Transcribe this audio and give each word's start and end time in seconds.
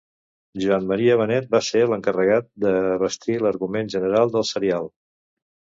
Joan 0.61 0.87
Maria 0.91 1.17
Benet 1.19 1.51
va 1.51 1.61
ser 1.67 1.83
l'encarregat 1.91 2.49
de 2.67 2.73
bastir 3.05 3.39
l'argument 3.45 3.95
general 3.97 4.35
del 4.39 4.53
serial. 4.57 4.93